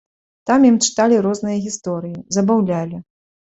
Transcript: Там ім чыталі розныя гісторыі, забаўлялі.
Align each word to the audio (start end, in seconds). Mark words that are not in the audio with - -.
Там 0.49 0.65
ім 0.69 0.79
чыталі 0.85 1.21
розныя 1.27 1.61
гісторыі, 1.67 2.19
забаўлялі. 2.41 3.07